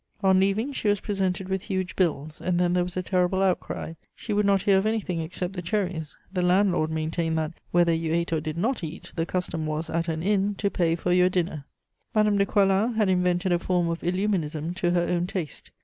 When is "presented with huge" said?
0.99-1.95